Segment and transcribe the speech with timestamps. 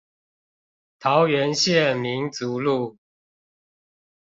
[0.97, 2.97] 桃園縣民族路